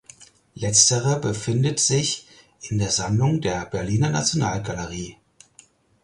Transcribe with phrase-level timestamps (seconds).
[0.55, 2.25] Letzterer befindet sich
[2.59, 5.15] in der Sammlung der Berliner Nationalgalerie.